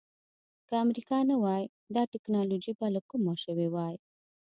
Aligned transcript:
که 0.67 0.73
امریکا 0.83 1.17
نه 1.29 1.35
وای 1.43 1.63
دا 1.95 2.03
ټکنالوجي 2.13 2.73
به 2.79 2.87
له 2.95 3.01
کومه 3.09 3.33
شوې 3.43 3.67
وای. 3.73 3.95